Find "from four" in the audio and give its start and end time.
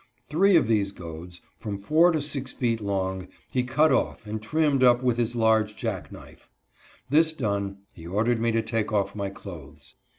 1.59-2.11